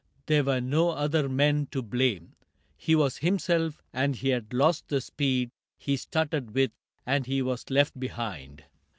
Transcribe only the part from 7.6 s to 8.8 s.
left behind.